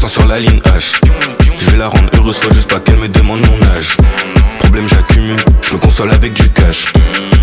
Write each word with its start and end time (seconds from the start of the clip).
cash. 0.00 0.92
Je 1.60 1.70
vais 1.70 1.76
la 1.76 1.88
rendre 1.88 2.08
heureuse, 2.14 2.36
faut 2.36 2.52
juste 2.54 2.70
pas 2.70 2.80
qu'elle 2.80 2.96
me 2.96 3.08
demande 3.08 3.40
mon 3.46 3.66
âge. 3.76 3.96
Problème, 4.60 4.88
j'accumule, 4.88 5.36
je 5.62 5.72
me 5.74 5.78
console 5.78 6.10
avec 6.12 6.32
du 6.32 6.48
cash. 6.50 6.92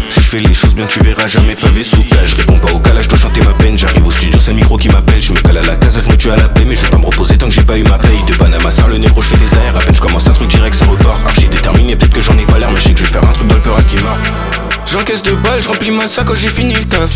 Si 0.09 0.21
je 0.21 0.25
fais 0.25 0.39
les 0.39 0.53
choses 0.53 0.73
bien, 0.73 0.85
tu 0.85 0.99
verras 0.99 1.27
jamais 1.27 1.55
favé 1.55 1.83
sous 1.83 2.01
cage. 2.03 2.29
Je 2.31 2.35
réponds 2.37 2.57
pas 2.57 2.71
au 2.71 2.79
calage, 2.79 3.05
je 3.05 3.09
dois 3.09 3.19
chanter 3.19 3.41
ma 3.41 3.53
peine. 3.53 3.77
J'arrive 3.77 4.05
au 4.05 4.11
studio, 4.11 4.39
c'est 4.39 4.51
le 4.51 4.57
micro 4.57 4.77
qui 4.77 4.89
m'appelle. 4.89 5.21
Je 5.21 5.33
me 5.33 5.39
cale 5.39 5.57
à 5.57 5.63
la 5.63 5.75
casa, 5.75 5.99
je 6.03 6.09
me 6.09 6.17
tue 6.17 6.31
à 6.31 6.35
la 6.35 6.49
paix. 6.49 6.63
Mais 6.67 6.75
je 6.75 6.81
vais 6.81 6.89
pas 6.89 6.97
me 6.97 7.05
reposer 7.05 7.37
tant 7.37 7.47
que 7.47 7.53
j'ai 7.53 7.63
pas 7.63 7.77
eu 7.77 7.83
ma 7.83 7.97
paye. 7.97 8.23
De 8.27 8.35
Panama, 8.35 8.71
ça 8.71 8.87
le 8.87 8.97
négro, 8.97 9.21
je 9.21 9.27
fais 9.27 9.37
des 9.37 9.53
airs. 9.53 9.75
À 9.75 9.79
peine 9.79 9.95
je 9.95 10.01
commence 10.01 10.27
un 10.27 10.33
truc 10.33 10.49
direct, 10.49 10.75
ça 10.75 10.85
repart. 10.85 11.19
Archi 11.25 11.47
déterminé, 11.47 11.95
peut-être 11.95 12.13
que 12.13 12.21
j'en 12.21 12.37
ai 12.37 12.45
pas 12.45 12.57
l'air, 12.57 12.71
mais 12.71 12.77
je 12.77 12.85
sais 12.85 12.93
que 12.93 12.99
je 12.99 13.05
vais 13.05 13.11
faire 13.11 13.23
un 13.23 13.33
truc 13.33 13.47
dans 13.47 13.55
le 13.55 13.61
peur 13.61 13.77
qui 13.89 13.97
marque. 13.97 14.56
J'encaisse 14.89 15.21
de 15.21 15.31
balles, 15.31 15.61
je 15.61 15.67
remplis 15.67 15.91
ma 15.91 16.07
sac 16.07 16.25
quand 16.25 16.35
j'ai 16.35 16.47
fini 16.47 16.73
le 16.73 16.85
taf. 16.85 17.11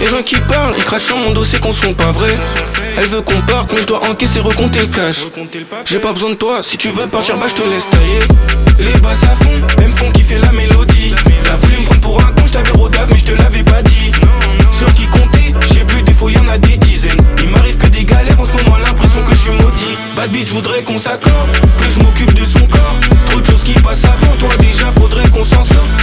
Et 0.00 0.08
rien 0.08 0.22
qui 0.22 0.34
parle, 0.36 0.74
ils 0.76 0.84
crachent 0.84 1.04
sur 1.04 1.16
mon 1.16 1.32
dos, 1.32 1.44
c'est 1.44 1.60
qu'on 1.60 1.72
sont 1.72 1.94
pas 1.94 2.10
vrais. 2.10 2.34
Elle 2.98 3.06
veut 3.06 3.20
qu'on 3.20 3.40
parte, 3.42 3.72
mais 3.72 3.82
je 3.82 3.86
dois 3.86 4.02
encaisser, 4.04 4.40
recompter 4.40 4.80
le 4.80 4.86
cash. 4.86 5.26
J'ai 5.84 6.00
pas 6.00 6.12
besoin 6.12 6.30
de 6.30 6.34
toi, 6.34 6.60
si 6.60 6.76
tu 6.76 6.90
veux 6.90 7.06
partir, 7.06 7.36
bah 7.36 7.46
je 7.48 7.54
te 7.54 7.68
laisse 7.68 7.88
tailler. 7.88 8.90
Les 8.92 8.98
basses 8.98 9.22
à 9.22 9.34
fond, 9.44 9.52
elles 9.78 9.88
me 9.88 9.92
font 9.92 10.10
kiffer 10.10 10.38
la 10.38 10.50
mélodie. 10.50 11.14
T'as 11.44 11.56
voulu 11.56 11.76
me 11.80 11.84
prendre 11.84 12.00
pour 12.00 12.20
un 12.20 12.32
con, 12.32 12.46
je 12.46 12.52
t'avais 12.52 12.70
rodave, 12.72 13.08
mais 13.12 13.18
je 13.18 13.24
te 13.26 13.32
l'avais 13.32 13.62
pas 13.62 13.82
dit. 13.82 14.10
Sur 14.76 14.92
qui 14.94 15.06
compter, 15.06 15.54
j'ai 15.72 15.84
plus 15.84 16.02
des 16.02 16.12
fois, 16.12 16.32
y'en 16.32 16.48
a 16.48 16.58
des 16.58 16.76
dizaines. 16.78 17.20
Il 17.38 17.50
m'arrive 17.50 17.76
que 17.76 17.86
des 17.86 18.04
galères 18.04 18.40
en 18.40 18.44
ce 18.44 18.52
moment, 18.52 18.76
l'impression 18.76 19.22
que 19.22 19.34
je 19.34 19.40
suis 19.40 19.50
maudit. 19.50 19.96
Bad 20.16 20.30
bitch, 20.30 20.48
voudrais 20.48 20.82
qu'on 20.82 20.98
s'accorde, 20.98 21.50
que 21.78 21.88
je 21.88 22.00
m'occupe 22.00 22.34
de 22.34 22.44
son 22.44 22.66
corps. 22.66 22.96
Trop 23.30 23.40
de 23.40 23.46
choses 23.46 23.62
qui 23.62 23.74
passent 23.74 24.04
avant 24.04 24.36
toi, 24.36 24.50
déjà 24.58 24.86
faudrait 24.96 25.28
qu'on 25.30 25.44
s'en 25.44 25.62
sorte. 25.62 25.97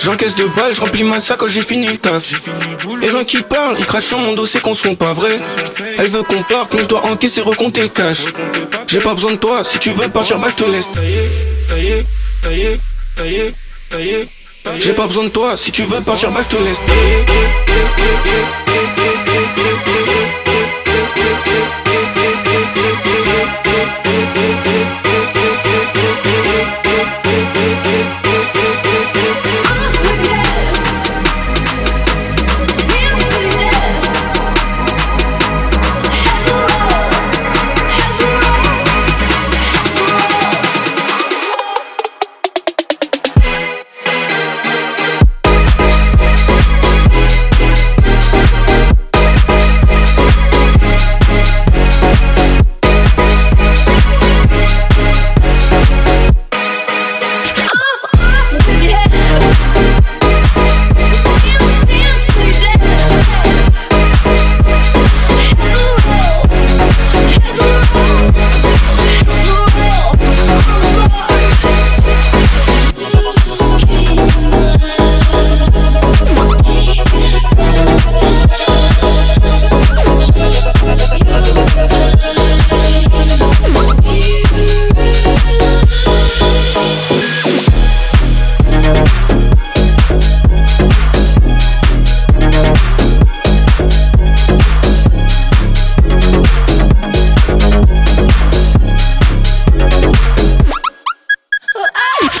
J'encaisse 0.00 0.34
deux 0.34 0.48
balles, 0.48 0.74
je 0.74 0.80
remplis 0.80 1.02
ma 1.02 1.18
sac 1.18 1.38
quand 1.38 1.48
j'ai 1.48 1.62
fini 1.62 1.86
le 1.86 1.96
taf. 1.96 2.32
Et 3.02 3.10
ben 3.10 3.24
qui 3.24 3.38
parle, 3.42 3.76
il 3.78 3.86
crache 3.86 4.04
sur 4.04 4.18
mon 4.18 4.34
dos, 4.34 4.44
c'est 4.44 4.60
qu'on 4.60 4.74
soit 4.74 4.94
pas 4.96 5.14
vrai. 5.14 5.38
Elle 5.98 6.08
veut 6.08 6.22
qu'on 6.22 6.42
parte, 6.42 6.74
mais 6.74 6.82
je 6.82 6.88
dois 6.88 7.06
encaisser, 7.06 7.40
recompter 7.40 7.82
le 7.82 7.88
cash. 7.88 8.24
J'ai 8.86 9.00
pas 9.00 9.14
besoin 9.14 9.32
de 9.32 9.36
toi, 9.36 9.64
si 9.64 9.78
tu 9.78 9.90
veux 9.90 10.08
partir, 10.08 10.38
bah 10.38 10.48
je 10.50 10.62
te 10.62 10.70
laisse. 10.70 10.88
J'ai 14.78 14.92
pas 14.92 15.06
besoin 15.06 15.24
de 15.24 15.28
toi, 15.28 15.56
si 15.56 15.72
tu 15.72 15.84
veux 15.84 16.00
partir, 16.00 16.30
bah 16.30 16.40
je 16.42 16.56
te 16.56 16.62
laisse. 16.62 16.80